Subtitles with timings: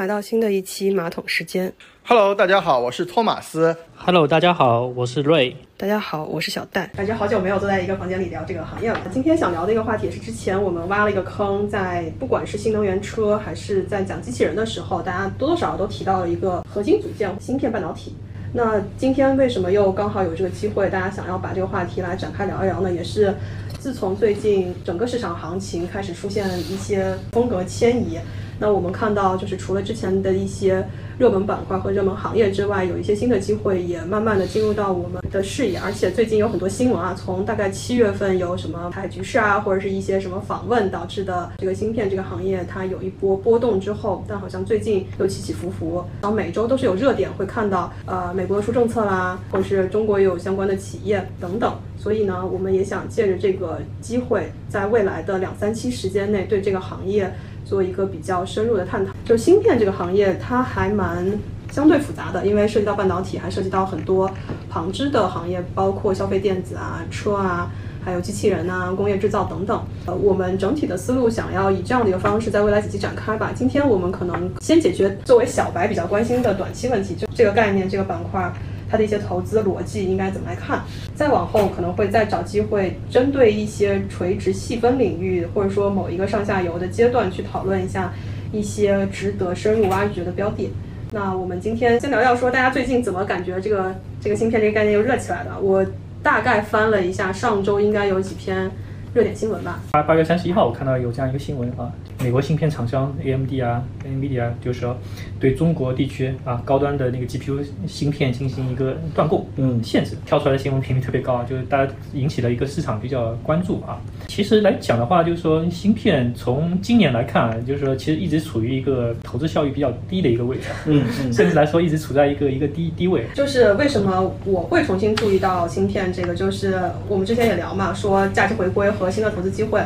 [0.00, 1.70] 来到新的一期马桶时间。
[2.06, 3.76] Hello，大家好，我是托马斯。
[3.94, 5.54] Hello，大家好，我是瑞。
[5.76, 6.86] 大家好，我是小戴。
[6.96, 8.98] 感觉好久没有坐在一个房间里聊这个行业了。
[9.12, 18.16] 今天想聊的一个话题也是之前我们挖了一个坑，在不管是新能源车还是在讲机器人的时候，大家多多少少都提到了一个核心组件——芯片半导体。
[18.54, 22.90] 那今天为什么又刚好有这个机会，大家想要把这个话题来展开聊一聊呢？
[22.90, 23.34] 也是
[23.78, 28.18] 自从最近整个市场行情开始出现一些风格迁移。
[28.60, 30.86] 那我们看到，就是除了之前的一些
[31.18, 35.78] 热门板块和热门行业之外，有一些新的机会也慢慢的进入到我们的视野。
[35.78, 51.74] 而且最近有很多新闻啊，从大概七月份有什么台海局势啊，或者是一些什么访问导致的这个芯片这个行业它有一波波动之后，但好像最近又起起伏伏，然后每周都是有热点会看到，呃，美国出政策啦，或者是中国也有相关的企业等等。
[51.96, 57.30] 所以呢，我们也想借着这个机会，在未来的两三期时间内，对这个行业。
[57.70, 61.24] 做一个比较深入的探讨，就是芯片这个行业，它还蛮
[61.70, 64.28] 相对复杂的，因为涉及到半导体，还涉及到很多
[64.68, 67.70] 旁支的行业，包括消费电子啊、车啊，
[68.04, 69.80] 还有机器人啊、工业制造等等。
[70.06, 73.52] 呃，我们整体的思路想要以这样的一个方式，在未来几期展开吧。
[73.54, 78.52] 今天我们可能先解决作为小白比较关心的短期问题，就这个概念、这个板块。
[78.90, 80.82] 它的一些投资逻辑应该怎么来看？
[81.14, 88.12] 再往后可能会再找机会，针对一些垂直细分领域，或者说某一个上下游的阶段去讨论一下
[88.50, 90.72] 一些值得深入挖掘的标的。
[91.12, 95.58] 那我们今天先聊聊说，大家最近怎么感觉这个这个芯片这个概念又热起来了？
[95.60, 95.84] 我
[96.22, 98.70] 大概翻了一下，上周应该有几篇
[99.12, 99.80] 热点新闻吧。
[99.92, 101.90] 八八月三十一号，我看到有这样一个新闻啊，
[102.22, 104.94] 美国芯片厂商 AMD 啊、NVIDIA 啊，就是说
[105.40, 110.14] 对中国地区啊高端的那个 GPU 芯片进行一个断供，嗯限制。
[110.26, 113.98] 跳出来的新闻频率特别高啊，就是大家引起了一个市场比较关注啊。
[114.28, 123.24] 其实来讲的话，就是说芯片从今年来看啊，就是说其实一直处于一个投资效益比较低的一个位置，嗯嗯甚至来说一直处在一个一个低低位。
[123.34, 129.80] 就是为什么我会重新注意到芯片这个，就是我们之前也聊嘛，说价值回归和新的投资机会。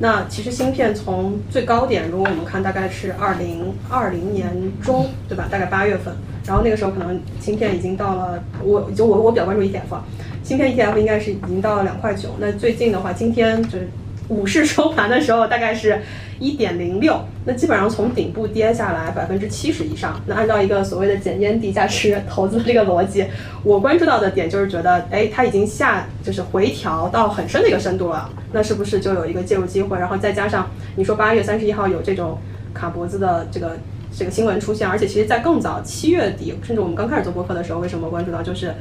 [0.00, 4.50] 那其实芯片从最高点，如果我们看大概是二零二零年
[4.82, 5.46] 中，对吧？
[5.50, 6.14] 大概八月份，
[6.46, 10.00] 然后那个时候可能芯片已经到了，我就我我比较关注 ETF，
[10.42, 12.30] 芯片 ETF 应该是已经到了两块九。
[12.38, 13.88] 那最近的话，今天就是
[14.28, 16.00] 午市收盘的时候，大概是
[16.38, 20.20] 一点零六，那基本上从顶部跌下来百分之七十以上。
[20.26, 23.26] 那按照一个所谓的捡烟地价值投资的这个逻辑，
[23.62, 29.98] 我关注到的点就是觉得，哎，它已经下就是回调到很深的一个深度了，那是不是就有一个介入机会？
[29.98, 32.38] 然后再加上你说八月三十一号有这种
[32.72, 33.76] 卡脖子的这个
[34.10, 38.74] 这个新闻出现，而且其实在更早七月底，甚至我们刚开始做播客的时候，为什么关注到就是。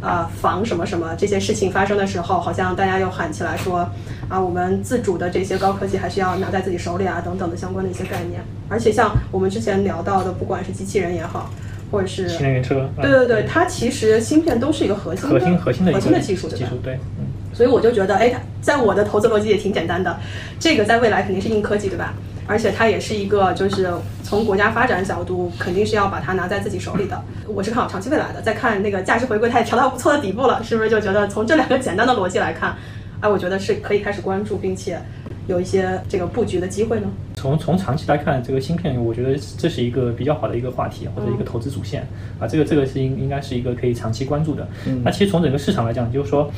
[0.00, 3.88] 呃，防什么什么这些事情发生的时候，好像大家又喊起来说，
[4.28, 8.40] 啊，我们自主的这些高科技还是要拿在自己手里啊，等等的相关的一些概念。
[8.68, 11.50] 而且像我们之前聊到的，不管是机器人也好，
[11.90, 16.80] 或者是新能源车，啊对对对，它其实芯片都是一个核心的核心核心的核心的技术，对吧技术？
[16.82, 17.26] 对，嗯。
[17.52, 20.18] 所以我就觉得，哎，它在我的投资逻辑也挺简单的，
[20.58, 22.14] 这个在未来肯定是硬科技，对吧？
[22.46, 23.90] 而且它也是一个，就是
[24.22, 27.22] 从国家发展角度，肯定是要把它拿在自己手里的。
[27.46, 28.42] 我是看好长期未来的。
[28.42, 32.76] 再看那个价值回归，它也调到不错的底部了，是不是就觉得从这两个简单的逻辑来看，
[33.20, 35.00] 哎，我觉得是可以开始关注，并且
[35.46, 37.08] 有一些这个布局的机会呢？
[37.34, 42.06] 从从长期来看，这个芯片，我觉得这是一个比较好的一个话题或者一个投资主线、
[42.38, 44.68] 啊，这个这个是应应该是一个可以长期关注的。
[44.86, 46.50] 嗯那其实从整个市场来讲，就是说，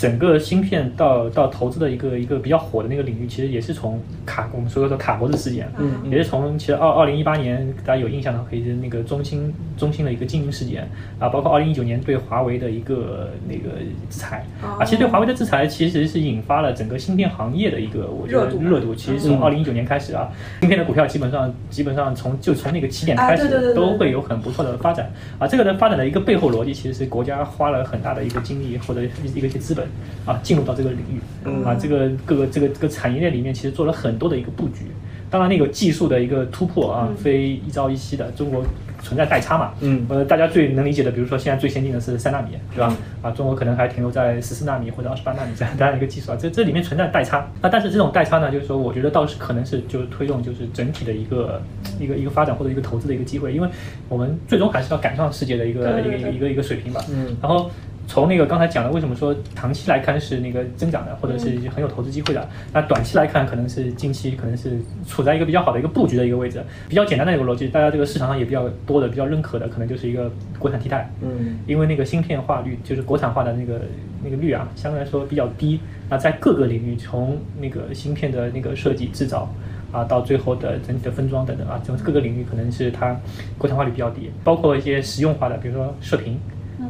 [0.00, 6.10] 整个芯片到到投资的一个一个比较火的那个领域，其实也是从卡我们说说卡脖子事件，嗯嗯。
[6.10, 10.88] 也是从其实二二零一八年大家有印象的，可以是那个中兴中兴的一个经营事件
[11.18, 13.76] 啊，包括二零一九年对华为的一个那个
[14.08, 14.46] 制裁。
[14.62, 18.62] 啊，其实对华为的制裁其实是引发了整个芯片行业的一个我觉得热度。
[18.62, 19.42] 热度，其实从嗯。
[19.42, 25.12] 二零一九年开始啊，芯片的股票基本上基本上从就从那个起点开始都会有很不错的发展。
[25.38, 25.46] 啊。
[25.46, 29.89] 这个的发展的一个背后逻辑，其实是国家花了很大的一个精力或者一个一些资本
[30.24, 34.86] 啊，进入到这个领域嗯啊，这个各个这个这个产业链里面，其实做了很多的一个布局。
[35.30, 38.64] 当然，那个技术的一个突破啊，非一朝一夕的，中国
[39.00, 39.72] 存在代差嘛。
[39.80, 42.92] 嗯呃，大家最能理解的，比如说现在最先进的是三纳米，对吧？
[43.22, 47.48] 啊，中国可能还停留在十四纳米或者二十八纳米这样这样一个技术啊，这这里面存在代差。
[47.62, 51.62] 那但是这种代差呢，就是说，我觉得倒是可能是就是推动就是整体的一个
[52.00, 53.68] 一个一个发展或者一个投资的一个机会，因为
[54.08, 57.00] 我们最终还是要赶上世界的一个一个一个一个水平吧。
[57.08, 57.70] 嗯然后
[58.10, 62.48] 从那个刚才讲的，为什么说长期来看是那个增长的，或者是很有投资机会的？
[62.72, 66.60] 那短期来看，可能是近期可能是处在一个比较好的一个布局的一个位置。
[66.88, 70.28] 比较简单的一个逻辑，大家这个市场上也比较多的、比较认可的，可能就是一个
[70.58, 71.08] 国产替代。
[71.22, 73.80] 嗯因为那个芯片化率，就是国产化的那个
[74.24, 75.78] 那个率啊，相对来说比较低。
[76.08, 79.48] 那在各个领域，从那个芯片的那个设计制造
[79.92, 83.16] 啊，到最后的整体的分装等等啊，这种各个领域可能是它
[83.56, 86.36] 国产化率比较低，包括一些实用化的，比如说射频。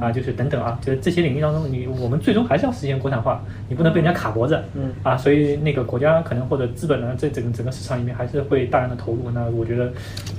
[0.01, 9.31] 啊，就是等等啊，就是这些领域当中，你我们最终还是要实现国产化，你不能被人家卡脖子，嗯啊，所以那个国家可能或者资本呢，在整个整个市场里面还是会大量的投入。
[9.31, 9.93] 那我觉得，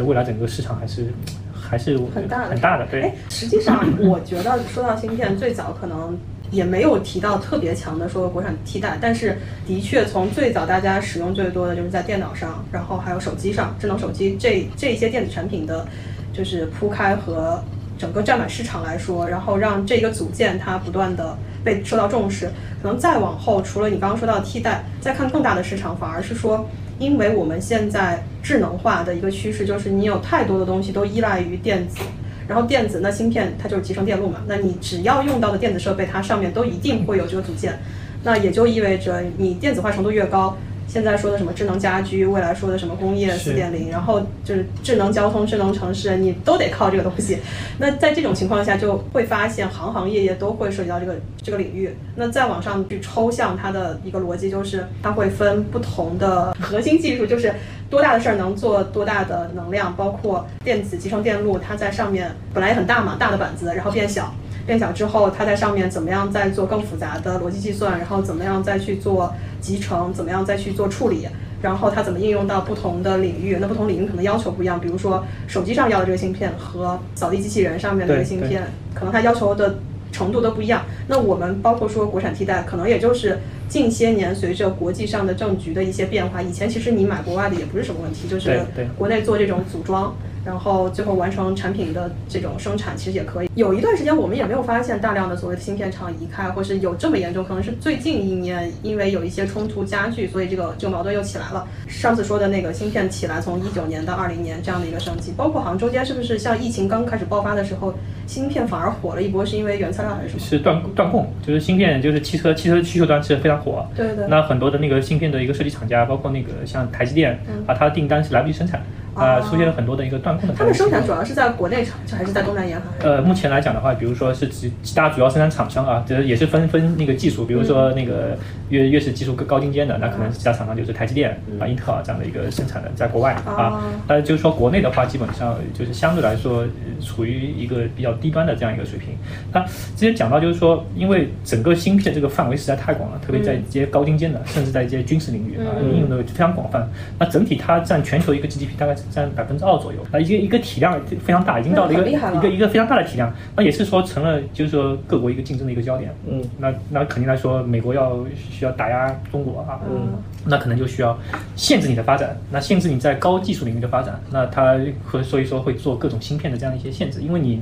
[0.04, 1.08] 未来整个市场还是
[1.54, 6.18] 还是很大的很大的，对哎。，实际上我觉得说到芯片，最早可能
[6.50, 15.86] 也没有提到特别强的说国产替代，但是的确从最早大家使用最多的就是在电脑上，然后还有手机上，智能手机这这些电子产品的，
[16.34, 17.64] 就是铺开和
[18.02, 22.50] 整个占满市场来说，然后让这个组件它不断的被受到重视。
[22.82, 26.68] 可能再往后，除了你刚刚说到替代，再看更大的市场，反而是说，
[26.98, 32.00] 因为我们现在智能化的一个趋势，就是你有太多的东西都依赖于电子。
[32.48, 37.78] 然后电子那芯片它就是集成电路嘛，那你只要用到的电子设备，它上面都一定会有这个组件，
[38.24, 40.58] 那也就意味着你电子化程度越高，
[40.92, 47.38] 现在说的什么智能家居，未来说的什么工业四点零，然后就是智能交通、智能城市，你都得靠这个东西。
[47.78, 51.96] 那在这种情况下，就会发现行行业业都会涉及到这个这个领域。
[52.18, 57.54] 那再往上去抽象它的一个逻辑，就是它会分不同的核心技术，就是
[57.90, 64.36] 多大的事儿能做多大的能量，包括电子集成电路，它在上面本来也很大嘛，大的板子，然后变小。
[64.64, 71.28] 变小之后，它在上面怎么样再做更复杂的逻辑计算，然后怎么样再去做集成，怎么样再去做处理，
[71.62, 73.58] 然后它怎么应用到不同的领域？
[73.62, 78.64] 那不同领域可能要求不一样，比如说手机上要的这个芯片和扫地机器人上面的这个芯片，
[78.94, 79.80] 可能它要求的
[80.12, 80.84] 程度都不一样。
[81.08, 88.66] 那我们包括说国产替代，可能也就是近些年随着国际上的政局的一些变化，以前其实你买国外的也不是什么问题，就是
[88.98, 90.14] 国内做这种组装。
[90.46, 93.50] 然后最后完成产品的这种生产，其实也可以。
[93.56, 101.68] 有一段时间我们也没有发现大量的所谓的芯片厂移开，或是有这么严重，可能是最近一年因为有一些冲突加剧，所以这个这个矛盾又起来了。
[101.88, 107.94] 上次说的那个芯片起来，从一九年到二零年这样的一个升级，包括好像中间是不是像疫情刚开始爆发的时候，
[108.26, 110.40] 芯片反而火了一波，是因为原材料还是什么？
[110.40, 113.86] 是断断供，就是芯片，就是汽车汽车需求端是非常火。
[113.96, 118.82] 对对对那很多的那个芯片的一个设计厂家，包括那个像台积电嗯啊，它的订单是来不及生产，
[119.16, 122.86] 啊，哦出现了很多的一个断供的他们生产主要是在国内产，还是在东南沿海？
[123.04, 128.38] 呃，目前来讲的话，比如说是几几大主要生产厂商啊，这也是分分那个技术，比如说那个
[128.70, 133.84] 越越是技术更高精尖的，那可能其他厂商就是台积电啊、英特尔这样的一个生产的，在国外哦啊。
[134.08, 139.10] 但是就是说国内的话，基本上就是相对来说呃处于一个比较低端的这样一个水平。
[139.52, 146.90] 那之前讲到就是说，因为整个芯片这个范围实在太广了，特别在一些高精尖的，甚至在一些军事领域啊，嗯应用的非常广泛。
[147.20, 156.14] 那整体它占全球一个 GDP 大概是占百分之二左右，啊一个一个体量非常大，已经到了一个一个一个非常大的体量，那也是说成了就是说各国一个竞争的一个焦点。
[156.28, 160.10] 嗯，那那肯定来说，美国要需要打压中国啊，嗯
[160.46, 161.18] 那可能就需要
[161.56, 164.78] 限制你的发展，那限制你在高技术领域的发展，那它
[165.10, 167.62] 会所以说会做各种芯片的这样一些限制，因为你。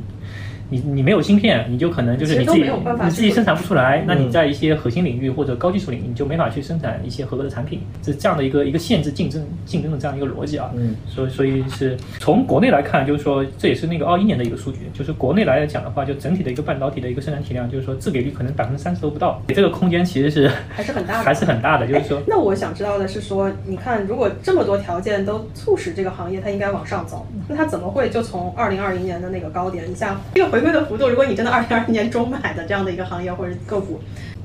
[0.70, 10.72] 你你没有芯片，你就可能就是你自己没有办法你自己生产不出来，那嗯你在一些核心领域或者高技术领域，你就没法去生产一些合格的产品，是这样的一个一个限制竞争竞争的这样一个逻辑啊。
[10.76, 22.24] 嗯，所以所以是从国内来看，就是说这也是那个二一年的一个数据，就是国内来讲的话，就整体的一个半导体的一个生产体量，就是说自给率可能百分之三十都不到，这个空间其实是还是很大的 还是很大的，就是说哎。
[22.28, 31.08] 那我想知道的是说，你看，如果这么多条件都促使这个行业它应该往上走，那它怎么会就从二零二零年的那个高点一下这个回归的幅度？
[31.08, 34.00] 如果你真的二零二零年中买的这样的一个行业或者个股，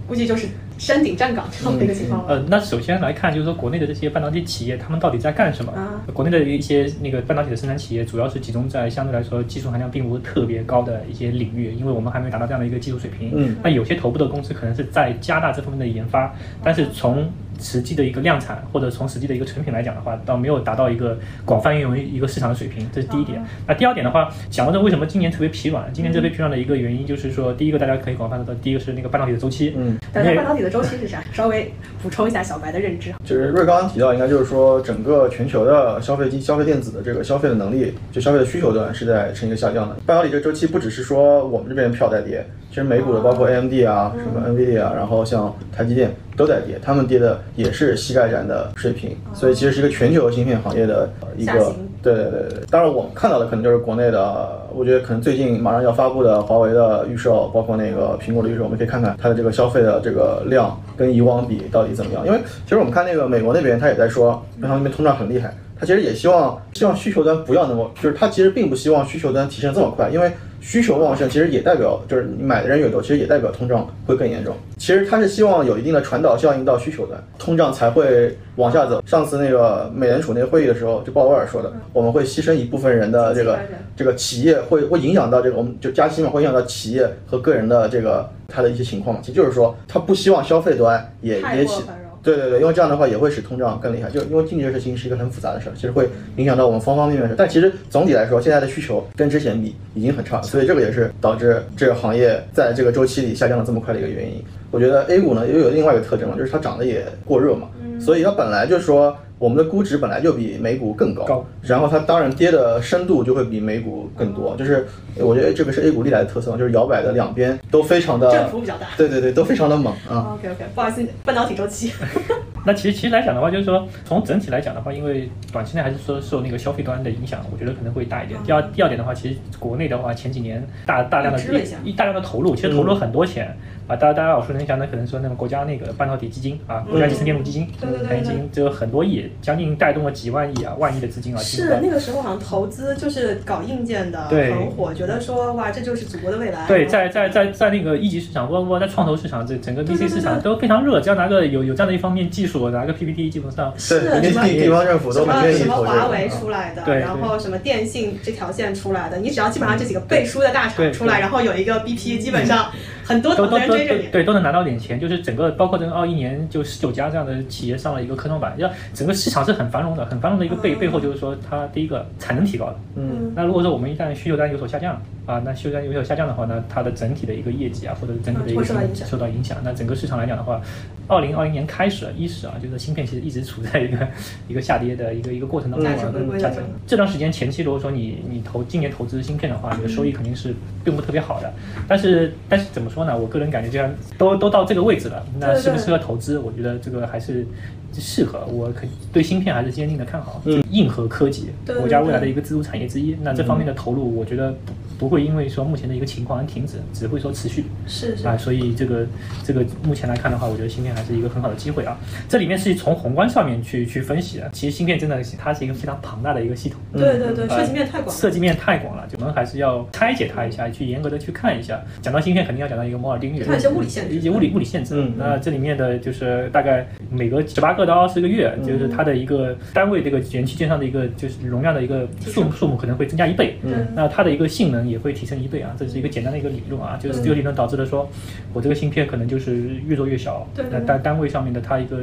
[0.06, 0.46] 估计就是
[0.78, 2.34] 山顶站岗这样的一个情况了。
[2.34, 5.72] 呃，那首先来看，就是说国内的这些半导体企业，他们到底在干什么？
[5.72, 13.32] 啊国内的一些那个半导体的生产企业，主要是集中在相对来说技术含量并不是特别高的一些领域，因为我们还没达到这样的一个技术水平。
[13.34, 17.28] 嗯那有些头部的公司可能是在加大这方面的研发，但是从
[17.64, 23.42] 实际的一个量产或者从实际的一个成品来讲的话，倒没有达到一个广泛应用于一个市场的水平，这是第一点。
[23.66, 25.90] 那第二点的话，讲到这为什么今年特别疲软？
[25.92, 29.74] 今年特别疲软的一个原因就是说，第一个大家可以广泛的，第一个是那个半导体的周期。
[29.76, 31.24] 嗯，但半导体的周期是啥？
[31.32, 33.14] 稍微补充一下小白的认知。
[33.24, 39.96] 就是瑞刚刚提到，应该就是说整个全球的消费机、消费电子的这个消费的能力，就消费的需求端是在呈一个下降的。
[40.04, 42.44] 半导体这个周期不只是说我们这边票在跌，
[42.74, 51.72] 其实美股的包括 AMD 啊、什么 NVIDIA 啊，然后像台积电都在跌，他们跌的也是膝盖斩的水平，所以其实是一个全球芯片行业的呃一个。
[52.02, 62.26] 对对对对，当然我们看到的可能就是国内的，我觉得可能最近马上要发布的华为的预售，包括那个苹果的预售，我们可以看看它的这个消费的这个量跟以往比到底怎么样。
[62.26, 70.30] 因为其实我们看那个美国那边，他也在说，他们那边通胀很厉害，他其实也希望希望需求端不要那么，就是他其实并不希望需求端提升这么快，因为
[70.64, 74.56] 需求旺盛其实也代表就是你买的人越多，其实也代表通胀会更严重。
[74.78, 79.02] 其实他是希望有一定的传导效应到需求端，通胀才会往下走。
[79.06, 83.58] 上次那个美联储那个会议的时候，就鲍威尔说的，我们会牺牲一部分人的这个
[83.94, 89.20] 这个企业会会影响到这个我们就加息嘛，会影响到企业和个人的这个他的一些情况嘛。
[89.22, 91.82] 其实就是说，他不希望消费端也也起。
[92.24, 97.36] 对对对，因为这样的话也会使通胀更厉害，就因为经济这事情是一个很复杂的事儿，其实会影响到我们方方面面的。
[97.36, 104.42] 但其实总体来说，现在的需求跟之前比已经很差了，所以这个也是导致这个行业在这个周期里下降的这么快的一个原因。
[104.70, 107.68] 我觉得 A 股呢又有另外一个特征了，就是它涨得也过热嘛，
[108.04, 109.16] 所以它本来就是说。
[109.36, 114.56] 我们的估值本来就比美股更高，高然后它当然跌的深度就会比美股更多。
[114.56, 118.86] 就是我觉得这个是 A 股历来的特色，就是摇摆的两边都非常的振幅比较大。
[118.96, 120.38] 对对对，都非常的猛啊。
[120.38, 121.92] OK OK，不好意思，半导体周期。
[122.64, 128.40] 那其实其实来讲的话，就是说从整体来讲的话，因为短期内还是说受那个消费端的影响，我觉得可能会大一点。
[128.44, 131.40] 第二第二点的话，其实国内的话前几年大大量的
[131.84, 133.54] 一大量的投入，其实投入了很多钱。
[133.86, 141.38] 啊，大家大家耳熟能详的，可能说那个国家那个半导体基金啊，国家集成电路基金，对对对，已经就很多亿，将近带动了几万亿啊，万亿的资金啊。
[141.38, 146.66] 是那个时候好像投资就是搞硬件的很火，觉得说哇，这就是祖国的未来。
[146.66, 151.00] 对，在在在在那个一级市场，包括在创投市场，这整个 VC 市场都非常热。
[151.00, 162.72] 只要拿个有有这样的一方面技术，拿个 PPT，基本上是什么地方政府都很愿意什么华为出来的，然后什么电信这条线出来的，你只要基本上这几个背书的大厂出来，然后有一个 BP，基本上。
[163.04, 180.60] 很多都都都对对都能拿到点钱，就是整个包括这个二一年就十九家这样的企业上了一个科创板，要整个市场是很繁荣的，很繁荣的一个背背后就是说它第一个产能提高了，嗯，那如果说我们一旦需求端有所下降啊，那需求端有所下降的话，那它的整体的一个业绩啊或者整体的一个受到影响，那整个市场来讲的话，
[181.06, 184.08] 二零二零年开始一是啊，就是芯片其实一直处在一个
[184.48, 185.96] 一个下跌的一个一个过程当中啊，
[186.38, 186.62] 下降。
[186.86, 191.52] 这段时间前期如果说你你投今年投资芯片的话，你的收益肯定是并不特别好的，
[191.86, 193.16] 但是但是怎么说呢？
[193.18, 193.74] 我个人感觉。
[193.74, 196.38] 这样都都到这个位置了，那适不适合投资？
[196.38, 197.44] 我觉得这个还是
[197.92, 198.46] 适合。
[198.46, 200.40] 我可对芯片还是坚定的看好，
[200.70, 203.16] 硬核科技，国家未来的一个支柱产业之一。
[203.20, 204.54] 那这方面的投入，我觉得。
[204.98, 207.64] 不会因为说目前的一个情况而停止，只会说持续。
[207.86, 209.06] 是是啊，所以这个
[209.42, 211.98] 这个目前来看的话，我觉得芯片还是一个很好的机会啊。
[212.28, 214.48] 这里面是从宏观上面去去分析的。
[214.52, 216.80] 其实芯片真的它是一个非常庞大的一个系统。
[216.92, 218.16] 对对对，涉及面太广。
[218.16, 221.82] 涉及面太广了，我们还是要拆解它一下，去严格的去看一下。
[222.00, 224.94] 讲到芯片，肯定要讲到一个摩尔定律，看一些物理限制，一些物理物理限制。
[225.16, 233.56] 那这里面的就是大概每隔十八个到二十个月，就是它的一个单位这个元器件上的一个就是容量的一个数数目可能会增加一倍。
[233.62, 235.60] 嗯，那它的一个性能也会提升一倍。
[235.60, 238.08] 啊，这是一个简单的一个理论啊，就是这个理论导致了说，
[238.52, 242.00] 我这个芯片可能就是越做越小，那单单位上面的它一个。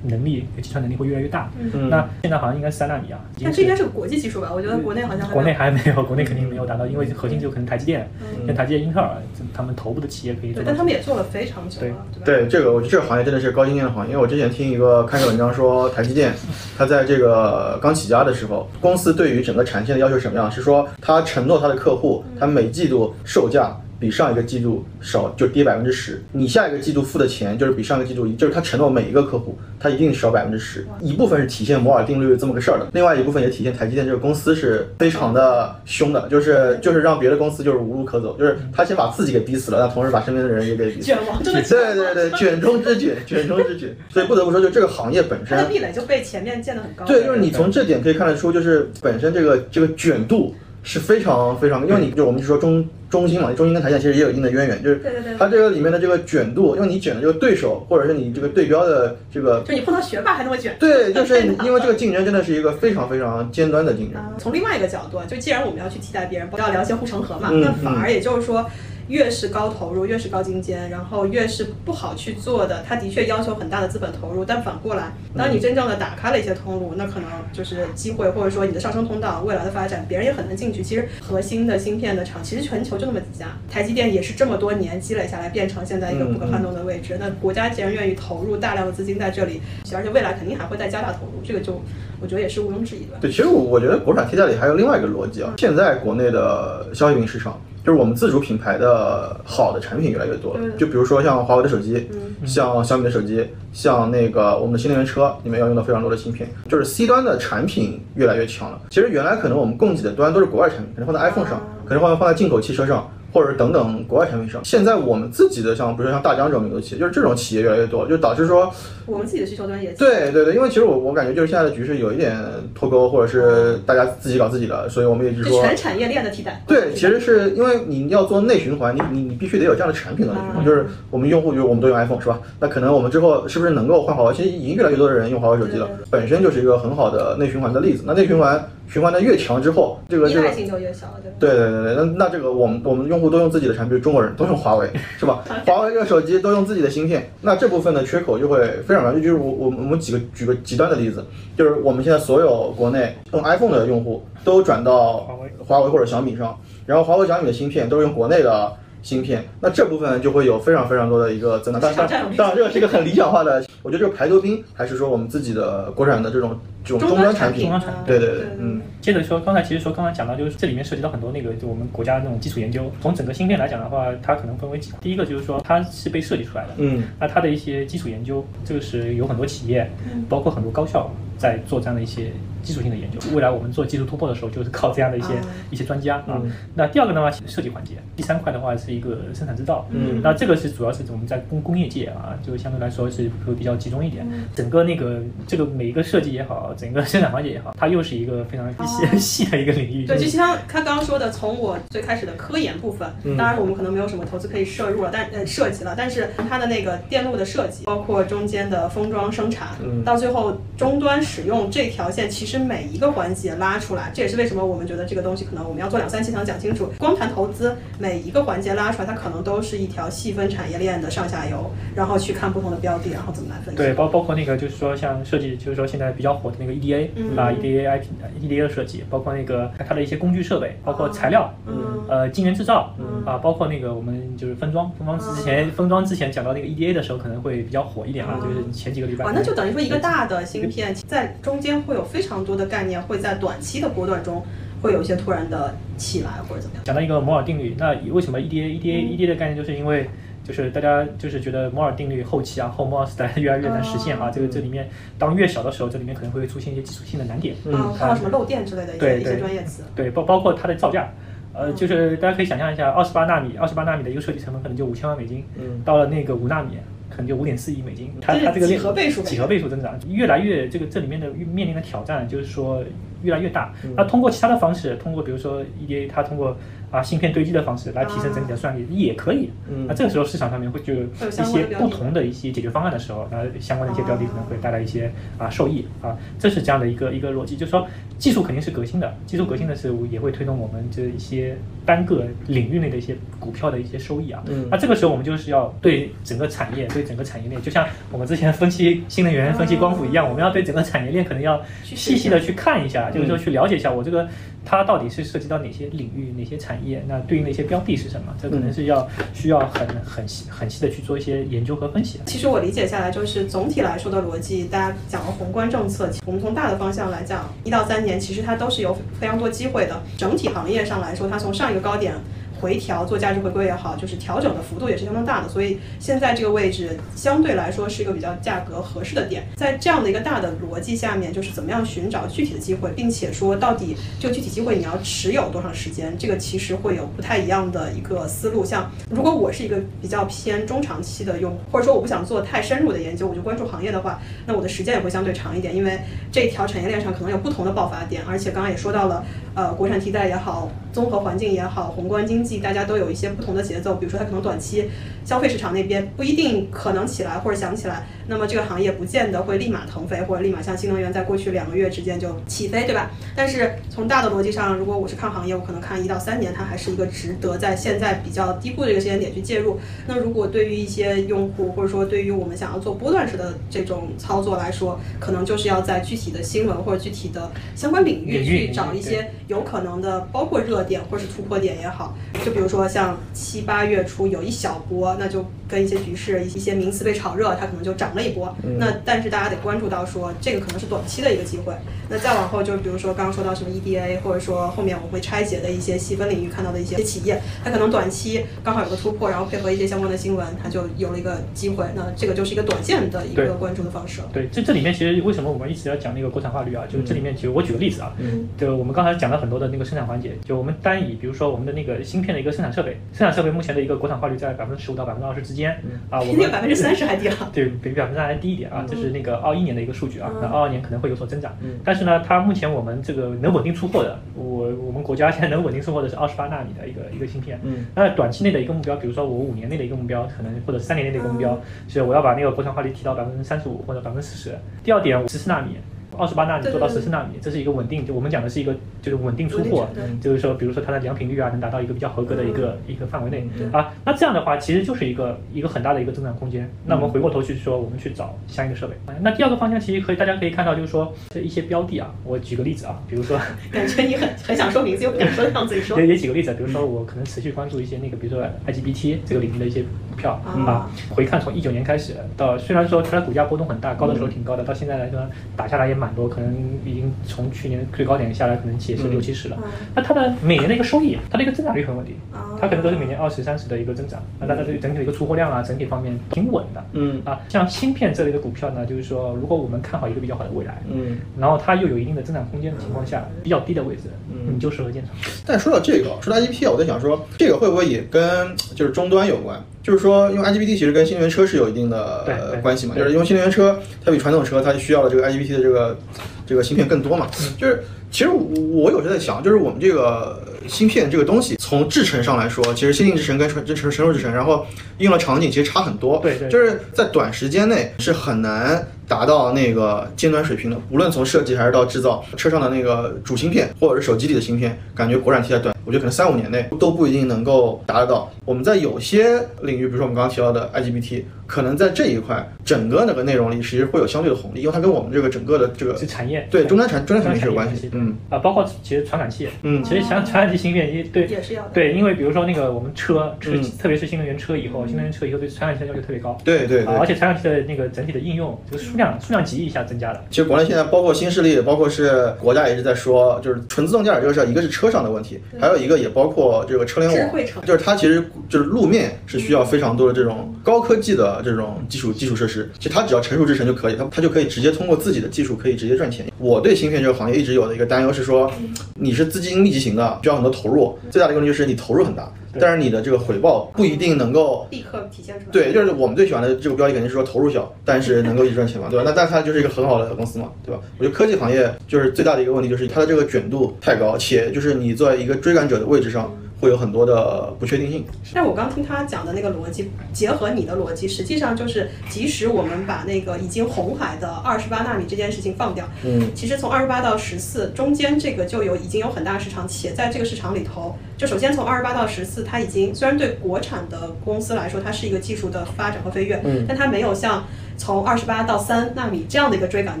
[0.04, 1.50] 能力计算能力会越来越大。
[1.72, 3.18] 嗯，那现在好像应该是三纳米啊。
[3.42, 4.50] 但这应该是个国际技术吧？
[4.54, 8.08] 我觉得国内好像国内还没有，国内肯定没有达到，因为核心就可能台积电，
[8.46, 9.16] 像台积电、英特尔，
[9.52, 10.52] 他们头部的企业可以。
[10.52, 11.94] 对，但他们也做了非常久了，
[12.24, 14.12] 对对，这个我觉得这个行业真的是高精尖的行业。
[14.12, 16.32] 因为我之前听一个看一个文章说，台积电
[16.76, 20.50] 它在这个刚起家的时候，公司对于整个产线的要求什么样？
[20.50, 23.76] 是说它承诺它的客户，它每季度售价。
[24.04, 30.86] 比上一个季度少就跌百分之十，你下一个季度付的钱就是比上个季度，就是他承诺每一个客户，他一定少百分之十。
[31.00, 41.06] 一部分是体现摩尔定律这么个事儿的，另外一部分也体现台积电这个公司是非常的凶的，就是就是让别的公司就是无路可走，就是他先把自己给逼死了，那同时把身边的人也给逼死。
[41.06, 43.96] 卷王，对对对，卷中之卷，卷中之卷。
[44.10, 47.06] 所以不得不说，就这个行业本身，它的壁垒就被前面建得很高。
[47.06, 50.54] 对，就是你从这点可以看得出，就是本身这个这个卷度。
[50.84, 55.00] 是非常非常，因为你就我们就说中中心嘛，中心跟台下其实也有一定的渊源，就是
[55.38, 64.22] 它这个里面的这个卷度，因为你卷的这个对手或者是你这个对标的这个，就你碰到学霸还那么卷，对，就是 因为这个竞争真的是一个非常非常尖端的竞争。
[64.38, 68.64] 从另外一个角度，就既然我们要去替代别人，不要聊一些护城河嘛，那反而也就是说。
[69.08, 74.44] 越是高投入，越是高精尖，然后越是不好去做的，它的确要求很大的资本投入。
[74.44, 80.82] 但反过来，当你真正的打开了一些通路，那可能就是机会，或者说你的上升通道，未来的发展，别人也很难进去。
[80.82, 87.16] 其实核心的芯片的厂，其实全球就那么几家，台积电也是这么多年积累下来，变成现在一个不可撼动的位置。
[87.20, 89.60] 那国家既然愿意投入大量的资金在这里，
[89.94, 91.82] 而且未来肯定还会再加大投入，这个就
[92.20, 93.18] 我觉得也是毋庸置疑的。
[93.20, 97.60] 对，其实我我觉得国产替代里还有另外一个逻辑啊，现在国内的消费品市场。
[97.84, 102.08] 就是我们自主品牌的好的产品越来越多了，就比如说像华为的手机，
[102.46, 108.80] 像小米的手机，像那个我们的新能源车里面要用到非常多的芯片，就是 C 端的产品越来越强了。
[108.88, 113.06] 其实原来可能我们供给的端都是国外产品，可能放在 iPhone 上，可能放在放在进口汽车上。
[113.34, 114.64] 或者等等国外产品上。
[114.64, 118.72] 现在我们自己的像比如说像大疆这种民族企业，就是这种企业越来越多，就导致说，
[119.06, 122.36] 我们自己的需求端也对对对，因为其实我我感觉就是现在的局势有一点
[122.74, 125.60] 脱钩，或者是大家自己搞自己的，所以我们也就是说。
[125.60, 126.62] 全产业链的替代。
[126.66, 132.38] 对，其实是因为你要做内循环，你你你必须得有这样的产品的内循环，就是我们用户，就是我们都用 iPhone 是吧？
[132.60, 134.34] 那可能我们之后是不是能够换华为？
[134.34, 138.04] 其实已经越来越多的人用华为手机了本身就是一个很好的内循环的例子。
[138.06, 141.36] 那内循环循环的越强之后，这个这个依赖性就越小了，对吧？
[141.38, 144.88] 对对对对，那那这个我们我们用户都用自己的产品，中国人都用华为
[145.18, 145.42] 是吧？
[145.66, 149.12] 华为这个手机都用自己的芯片，那这部分的缺口就会非常大。
[149.12, 151.24] 就就是我我我们几个举个极端的例子，
[151.56, 158.72] 就是我们现在所有国内用 iPhone 的用户都转到华为华为或者小米上，然后华为、小米的芯片都是用国内的。
[159.04, 161.80] 芯片，那这部分就会有非常非常多的一个增长。
[161.80, 163.62] 当然，当然，这个是一个很理想化的。
[163.82, 168.80] 我觉得这个排头兵，还是说我们自己的国产的这种这种终终端产品终端产品，对对对，嗯。
[169.02, 172.90] 接着说，刚才其实说刚才讲到，就是这里面涉及到很多那个就我们国家那种基础研究。
[173.02, 174.98] 从整个芯片来讲的话，它可能分为几块。
[175.02, 179.90] 第一个就是说它是被设计出来的，嗯，那它的一些基础研究，这个是有很多企业，
[180.30, 182.32] 包括很多高校在做这样的一些
[182.64, 183.18] 基础性的研究。
[183.34, 185.40] 未来我们做技术突破的时候，就是靠这样的一些、啊
[185.70, 186.50] 一些专家啊嗯。
[186.74, 189.86] 那第二个的话，设计环节；第三块的话是一个生产制造。
[189.90, 194.26] 嗯那这个是主要是我们在工工业界啊，就相对来说是会比较集中一点。
[194.54, 200.06] 整个那个这个每一个设计也好，整个生产环节也好，它又是一个非常细、哦细的一个领域。
[200.06, 216.90] 对，就像他刚刚说的，从我最开始的科研部分，嗯当然我们可能没有什么投资可以摄入了，但呃涉及了，但是它的那个电路的设计，包括中间的封装生产，嗯到最后终端使用这条线，其实每一个环节拉出来，这也是为什么我们觉得这个东西可能我们要做两三期才能讲清楚。
[216.98, 223.78] 光谈投资，每一个环节拉出来，它可能都是一条细分产业链的上下游，然后去看不同的标的，然后怎么来分析。
[223.78, 228.04] 对，包包括那个就是说像设计，就是说现在比较火的那个 EDA、嗯啊，EDA IP
[228.42, 239.24] EDA 的设计，包括那个它的一些工具设备，包括材料，嗯呃，晶圆制造，嗯啊，包括那个我们就是封装，封装之前封装之前讲到那个 EDA 的时候，可能会比较火一点啊，嗯就是前几个礼拜。
[239.24, 244.44] 啊，那就等于说一个大的芯片在中间会有非常多的概念，会在短期的波段中
[244.80, 246.84] 会有一些突然的起来或者怎么样。
[246.84, 250.08] 讲到一个摩尔定律，那为什么 E EDA EDA EDA 的概念，就是因为
[250.44, 257.56] 就是大家就是觉得摩尔定律后期啊，后摩尔时代越来越难实现啊，这个这里面当越小的时候，这里面可能会出现一些基础性的难点。
[257.64, 259.82] 嗯，看到什么漏电之类的一些一些对对专业词。
[259.96, 261.10] 对，包包括它的造价，
[261.54, 266.76] 呃，嗯就是大家可以想象一下，二十八纳米，二十八纳米的一个设计成本可能就五千万美金，嗯到了那个五纳米。
[267.14, 272.82] 可能就五点四亿美金，它它这个几何倍数几何倍数增长，越来越这个这里面的面临的挑战就是说
[273.22, 273.72] 越来越大。
[273.84, 273.94] 嗯。
[273.96, 276.56] 那通过其他的方式，通过比如说 EDA，它通过
[276.94, 279.50] 啊芯片堆积的方式来提升整体的算力也可以。
[279.68, 287.84] 嗯那这个时候市场上面会就有一些不同的一些解决方案的时候，那相关的一些标的可能会带来一些啊受益啊，这是这样的一个一个逻辑，就是说
[288.16, 294.40] 技术肯定是革新的，技术革新的是也会推动我们这一些单个领域内的一些股票的一些收益啊。
[294.46, 304.28] 嗯那这个时候我们就是要对整个产业，对整个产业链，就像我们之前分析新能源、分析光伏一样，我们要对整个产业链可能要细细的去看一下，就是说嗯去了解一下我这个
[304.64, 312.18] 它到底是涉及到哪些领域、哪些产业，那对应的一些标的是什么，这可能是要需要很很细很细的去做一些研究和分析。
[312.26, 320.02] 其实我理解下来，就是总体来说的逻辑，大家讲了宏观政策，我们从大的方向来讲，一到三年其实它都是有非常多机会的。
[320.16, 322.14] 整体行业上来说，它从上一个高点
[322.60, 329.46] 回调做价值回归也好，就是调整的幅度也是相当大的，所以现在这个位置相对来说是一个比较价格合适的点。
[329.56, 338.64] 在这样的一个大的逻辑下面，就是怎么样寻找具体的机会，并且说到底这个具体机会你要持有多长时间，这个其实会有不太一样的一个思路。
[338.64, 345.98] 像如果我是一个比较偏中长期的用户，或者说我不想做太深入的研究，我就关注行业的话，那我的时间也会相对长一点，因为
[346.32, 354.88] 这条产业链上可能有不同的爆发点，而且刚刚也说到了，呃，国产替代也好，综合环境也好，宏观经济大家都有一些不同的节奏，比如说它可能短期
[355.24, 363.10] 消费市场那边不一定可能起来或者想起来，那么这个行业不见得会立马腾飞，或者立马像新能源在过去两个月之间就起飞，对吧？
[363.34, 369.78] 但是从大的逻辑上，如果我是看行业，我可能看一到三年，它还是一个值得在现在比较低估的一个时间点去介入。
[370.06, 382.16] 那如果对于一些用户，或者说对于我们想要做波段式的这种操作来说，可能就是要在具体的新闻或者具体的相关领域去找一些有可能的，包括热点或是突破点也好。
[382.44, 388.54] 就比如说像七八月初有一小波，那就跟一些局势、一些名词被炒热，它可能就涨了一波。
[388.78, 391.72] 那但是大家得关注到说，这个可能是短期的一个机会。
[392.08, 401.86] 那再往后，就比如说刚刚说到什么 EDA，或者说后面我们会拆解的一些细分领域看到的一些企业，它可能短期刚好有个突破，然后配合一些相关的新闻，它就有了一个机会。
[401.94, 404.28] 那这个就是一个短线的一个关注的方式了。
[404.34, 406.84] 对，这这里面其实为什么我们一直要讲那个国产化率啊？
[406.86, 415.70] 就是这里面，其实我举个例子啊，嗯就我们刚才讲了很多的那个生产环节，就我们们单以比如说我们的那个芯片的一个生产设备，生产设备目前的一个国产化率在百分之十五到百分之二十之间
[416.10, 417.34] 啊，我们比那个百分之三十还低了。
[417.52, 420.40] 对，比百分之三还低一点啊，这是那个二一年的一个数据啊，嗯。
[420.42, 421.56] 那二二年可能会有所增长。
[421.62, 434.56] 嗯，但是呢，它目前我们这个能稳定出货的，我我们国家现在能稳定出货的是二十八纳米的一个一个芯片，嗯，那短期内的一个目标，比如说我五年内的一个目标，可能或者三年内的一个目标，是我要把那个国产化率提到百分之三十五或者百分之四十。
[434.82, 435.76] 第二点，十四纳米。
[436.18, 439.88] 二十八纳米做到十四纳米，这是一个稳定，就我们讲的是一个就是稳定出货
[440.20, 443.66] 就是说，比如说它的良品率啊，能达到一个比较合格的一个、一个范围内对。
[443.72, 443.92] 啊。
[444.04, 446.68] 那这样的话，其实就是一个一个很大的一个增长空间。
[446.86, 448.94] 那我们回过头去说，我们去找相应的设备。
[449.20, 453.38] 那第二个方向，其实可以大家可以看到，就是说这一些标的啊，我举个例子啊，比如说
[453.72, 455.98] 感觉你很很想说名字，又不敢说的样子，你说。
[456.00, 465.20] 也也举个例子，比如说我可能持续关注一些那个，比如说 IGBT 这个领域的一些股票啊啊，回看从一九年开始到，虽然说它的股价波动很大，高的时候挺高的，到现在来说
[465.56, 466.52] 打下来也蛮多，可能
[466.84, 469.70] 已经从去年最高点下来，可能也是六七十了嗯。
[469.94, 476.84] 那它的每年的一个收益，它的一个增长率很稳定啊，它可能都是每年二十三十的一个增长，那它的整体的一个出货量啊，整体方面挺稳的。
[476.92, 481.18] 嗯啊，像芯片这类的股票呢，就是说，如果我们看好一个比较好的未来，嗯。
[481.38, 485.14] 然后它又有一定的增长空间的情况下，比较低的位置，嗯你就适合建仓。
[485.46, 489.62] 但说到这个，说到 IGBT，我在想说，这个会不会也跟就是终端有关？
[489.84, 495.98] 就是说，因为 IGBT 其实跟新能源车是有一定的关系嘛，就是因为新能源车它比传统车它需要的这个 IGBT 的这个
[496.46, 497.28] 这个芯片更多嘛。
[497.38, 504.64] 嗯就是其实我我有时候在想，就是我们这个芯片这个东西，从制程上来说，其实先进制程跟成成成熟制程，然后
[504.98, 506.18] 应用的场景其实差很多。
[506.22, 518.30] 对对就是在短时间内是很难达到那个尖端水平的，无论从设计还是到制造，车上的那个主芯片或者是手机里的芯片，感觉国产替代短，我觉得可能三五年内都不一定能够达得到。
[518.44, 527.88] 我们在有些领域，比如说我们刚刚提到的 IGBT，可能在这一块整个那个内容里，其实会有相对的红利，因为它跟我们这个整个的这个产业对终端产终端产业是有关系。
[527.92, 537.06] 嗯啊，包括其实传感器，嗯其实传传感器芯片也对也是要的对，因为比如说那个我们车车嗯，特别是新能源车以后，新能源车以后对传感器的要求特别高，对对对啊，而。
[537.06, 540.20] 且传感器的那个整体的应用，这个数量数量级一下增加了。
[540.30, 547.44] 其实国内现在包括新势力，包括是国家也一直在说，就是纯自动驾驶这个事儿，一个是车上的问题，还有一个也包括这个车联网。
[547.66, 556.26] 就是它其实就是路面是需要非常多的这种高科技的这种基础基础设施，其实它只要成熟制成就可以，它它就可以直接通过自己的技术可以直接赚钱。
[556.38, 558.50] 我对芯片这个行业一直有的一个担忧是说，
[558.94, 565.52] 你是资金密集型的，需要很多投入，最大的一个问题就是你投入很大，但是你的这个回报不一定能够立刻体现出来。
[565.52, 569.04] 对，就是我们最喜欢的这个标题肯定是说投入小，但是能够一直赚钱嘛，对吧？
[569.06, 570.80] 那但它就是一个很好的公司嘛，对吧？
[570.98, 576.32] 我觉得科技行业就是最大的一个问题就是它的这个卷度太高，且就是你在一个追赶者的位置上
[576.64, 578.04] 会有很多的不确定性。
[578.32, 597.44] 但我刚听他讲的那个逻辑，结合你的逻辑，实际上就是，即使我们把那个已经红海的二十八纳米这件事情放掉，嗯，其实从二十八到十四中间这个就有已经有很大市场，且在这个市场里头，就首先从二十八到十四，它已经虽然对国产的公司来说，它是一个技术的发展和飞跃，嗯但它没有像
[597.76, 600.00] 从二十八到三纳米这样的一个追赶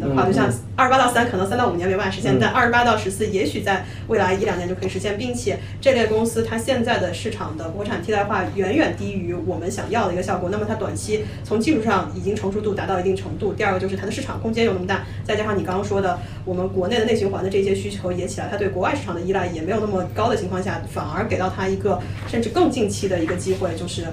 [0.00, 13.52] 的跨度，嗯像二十八到三可能三到五年没办法实现，嗯但二十八到十四也许在未来一两年就可以实现，并且这类公司它现在的市场的国产替代化远远低于我们想要的一个效果，那么它短期从技术上已经成熟度达到一定程度。
[13.52, 24.04] 第二个就是它的市场空间有那么大，再加上你刚刚说的我们国内的内循环的这些需求也起来，它对国外市场的依赖也没有那么高的情况下，反而给到它一个甚至更近期的一个机会，就是。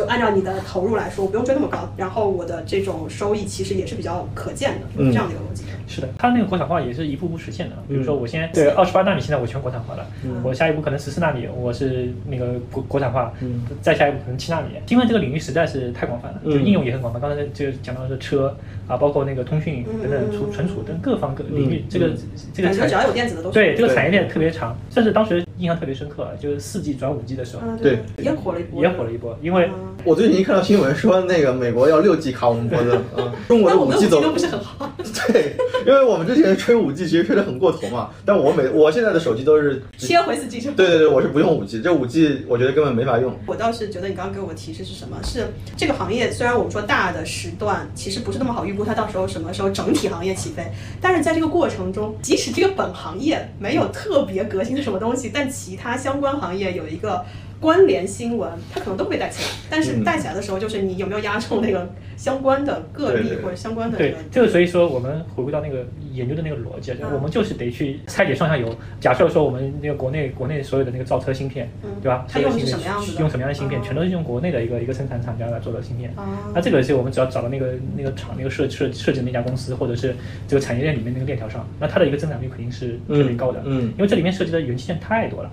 [0.00, 5.64] 就按照你的投入来说，我不用追那么高，然后我的这种收益其实也是比较可见的，嗯这样的一个逻辑。
[5.86, 7.76] 是的，它那个国产化也是一步步实现的。
[7.86, 10.06] 比如嗯说，我现在对二十八纳米，现在我全国产化了，
[10.42, 14.68] 我下一步可能十四纳米，我是那个国国产化，嗯再下一步可能七纳米。
[14.88, 17.20] 因为这个领域实在是太广泛了，嗯就应用也很广泛。
[17.20, 18.56] 刚才就讲到的车
[18.88, 22.10] 啊，包括那个通讯等等存储等各方各领域嗯，这个
[22.54, 23.54] 这个只要有电子的都是。
[23.54, 34.90] 对这个产业链特别长，甚至当时印象特别深刻，就是四 G 转五 G 的时候嗯，对也火了一波，也火了一波，因为嗯我最近一看到新闻说那个美国要六 G 卡我们脖子，嗯， 中国的五但我们 G 走都不是很好。
[35.28, 35.54] 对，
[35.86, 40.74] 因为我们之前吹五 G 其实吹得很过头嘛，但我每我现在的手机都是切回四 G 是吧？
[40.76, 43.38] 对对对，我是不用五 G，这五 G 我觉得根本没法用。
[43.46, 45.18] 我倒是觉得你刚刚给我提示是什么？
[45.22, 45.46] 是
[45.76, 50.64] 这个行业虽然我们说大的时段其实不是那么好预估它到时候什么时候整体行业起飞，
[51.00, 57.24] 但是在这个过程中，即使这个本行业没有特别革新的什么东西，但其他相关行业有一个。
[57.60, 68.74] 关联新闻，它可能都会带起来，但是嗯带起来的时候，就是你有没有压中那个相关的个例或者相关的对个，这个所以说我们回归到那个研究的那个逻辑，我们就是得去拆解上下游。
[68.98, 72.24] 假设说我们那个国内国内所有的那个造车芯片，嗯对吧？
[72.26, 76.10] 它用的是什么样子的用什么样的芯片，嗯全都是用国内的一个一个生产厂家来做的芯片。
[76.16, 80.16] 啊那这个是我们只要找到那个那个厂那个设设设计的那家公司，或者是
[80.48, 83.62] 这个产业链里面那个链条上，那它的一个增长率肯定是特别高的。
[83.66, 85.50] 因为这里面涉及的元器件太多了。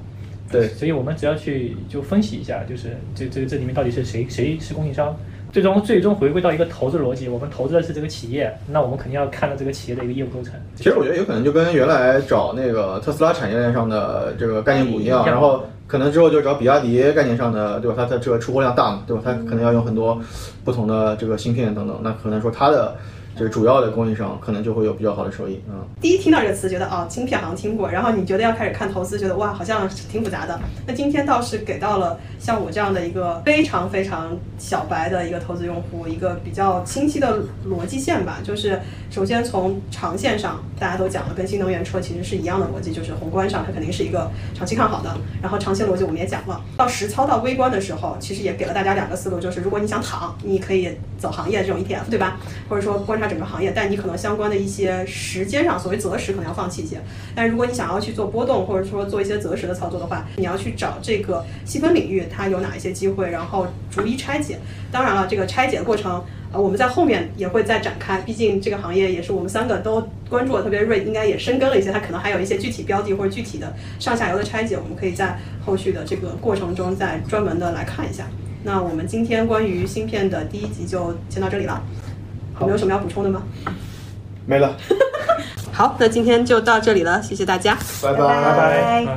[0.51, 5.15] 对所以我们只要去就分析一下，就是这这这里面到底是谁谁是供应商。
[5.49, 10.53] 最终最终回归到一个投资逻辑，我们投资的是这个企业，那我们肯定要看到这个企业的一个业务构成。
[10.75, 17.95] 其实我觉得有可能就跟原来找那个特斯拉产业链上的这个概念股一样，然后可能之后就找比亚迪概念上的，对吧？
[17.97, 19.21] 它它这个出货量大嘛，对吧？
[19.23, 20.21] 它可能要用很多
[20.65, 22.93] 不同的这个芯片等等，那可能说它的
[23.37, 25.75] 这个主要的供应商可能就会有比较好的收益，嗯。
[26.01, 30.59] 第一听到这个词，觉得哦，芯片好像听过，然后你觉得要开始看投资，觉得哇，好像挺复杂的。
[30.87, 38.39] 那今天倒是给到了像我这样的一个非常非常小白的一个投资用户，一个比较清晰的逻辑线吧。
[38.43, 38.79] 就是
[39.11, 46.59] 首先从长线上，大家都讲了，跟新能源车其实是一样的逻辑，就是宏观上它肯定是一个长期看好的，然后长期逻辑我们也讲了。
[46.75, 52.39] 到实操到微观的时候，其实也给了大家两个思路，就是如果你想躺，你可以走行业这种 ETF，对吧？
[52.69, 56.97] 或者说观察整个行业，但你可能相关的一些时间上，所谓择时可能要放弃一些。
[57.35, 64.57] 但如果你想要去做波动，或者说做一些择时的操作的话，你要去找这个细分领域它有哪一些机会，然后逐一拆解。
[64.91, 66.23] 当然了，这个拆解的过程。
[66.49, 78.25] 呃，我们在后面也会再展开，毕竟这个行业也是我们三个都关注的特别锐，应该也深耕了一些，它可能还有一些具体标的或者具体的上下游的拆解，我们可以在后续的这个过程中再专门的来看一下。
[78.63, 81.83] 那我们今天关于芯片的第一集就先到这里了，
[82.61, 83.41] 有没有什么要补充的吗？
[84.45, 84.75] 没了，
[85.73, 88.17] 好，那今天就到这里了，谢谢大家，拜拜。
[88.17, 89.05] 拜拜。
[89.05, 89.07] 嗯